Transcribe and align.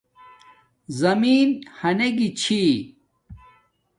زمین 0.99 1.47
ھانگی 1.79 2.27
چھی 2.41 2.61